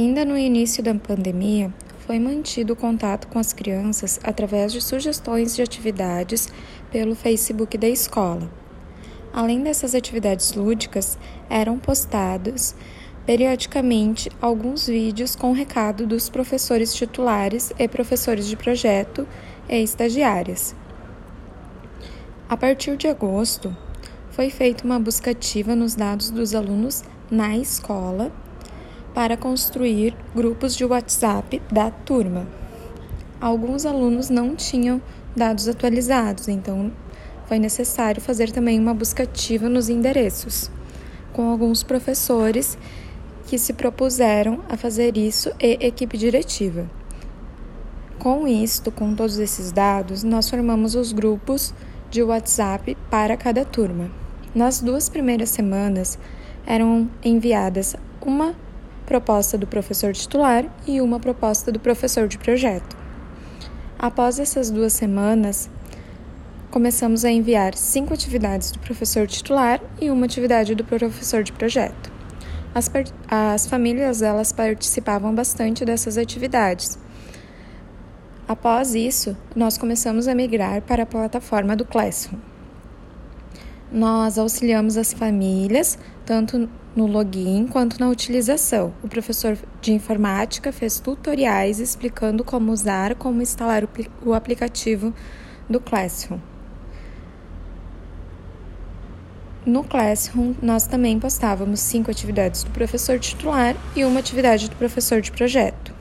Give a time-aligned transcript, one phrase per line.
[0.00, 1.70] Ainda no início da pandemia,
[2.06, 6.48] foi mantido contato com as crianças através de sugestões de atividades
[6.90, 8.50] pelo Facebook da escola.
[9.30, 11.18] Além dessas atividades lúdicas,
[11.50, 12.74] eram postados
[13.26, 19.28] periodicamente alguns vídeos com recado dos professores titulares e professores de projeto
[19.68, 20.74] e estagiárias.
[22.48, 23.76] A partir de agosto,
[24.30, 28.32] foi feita uma busca ativa nos dados dos alunos na escola
[29.14, 32.46] para construir grupos de WhatsApp da turma.
[33.40, 35.00] Alguns alunos não tinham
[35.34, 36.92] dados atualizados, então
[37.46, 40.70] foi necessário fazer também uma busca ativa nos endereços,
[41.32, 42.78] com alguns professores
[43.46, 46.88] que se propuseram a fazer isso e equipe diretiva.
[48.18, 51.74] Com isto, com todos esses dados, nós formamos os grupos
[52.10, 54.10] de WhatsApp para cada turma.
[54.54, 56.18] Nas duas primeiras semanas,
[56.66, 58.54] eram enviadas uma
[59.10, 62.96] proposta do professor titular e uma proposta do professor de projeto.
[63.98, 65.68] Após essas duas semanas,
[66.70, 72.12] começamos a enviar cinco atividades do professor titular e uma atividade do professor de projeto.
[72.72, 72.88] As,
[73.28, 76.96] as famílias elas participavam bastante dessas atividades.
[78.46, 82.38] Após isso, nós começamos a migrar para a plataforma do Classroom.
[83.90, 88.92] Nós auxiliamos as famílias tanto no login quanto na utilização.
[89.02, 93.88] O professor de informática fez tutoriais explicando como usar, como instalar
[94.24, 95.14] o aplicativo
[95.68, 96.38] do Classroom.
[99.64, 105.20] No Classroom, nós também postávamos cinco atividades do professor titular e uma atividade do professor
[105.20, 105.94] de projeto.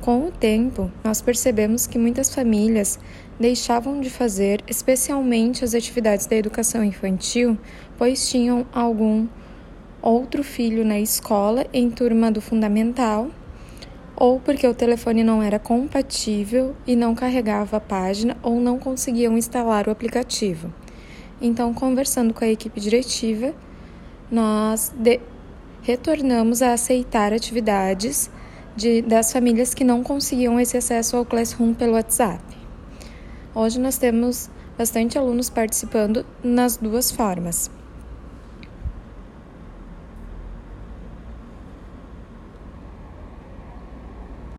[0.00, 2.98] Com o tempo, nós percebemos que muitas famílias
[3.38, 7.58] deixavam de fazer, especialmente as atividades da educação infantil,
[7.98, 9.26] pois tinham algum
[10.02, 13.28] outro filho na escola em turma do fundamental,
[14.16, 19.36] ou porque o telefone não era compatível e não carregava a página ou não conseguiam
[19.38, 20.72] instalar o aplicativo.
[21.40, 23.54] Então, conversando com a equipe diretiva,
[24.30, 24.92] nós
[25.82, 28.30] retornamos a aceitar atividades
[28.76, 32.42] de, das famílias que não conseguiam esse acesso ao Classroom pelo WhatsApp.
[33.54, 37.70] Hoje nós temos bastante alunos participando nas duas formas.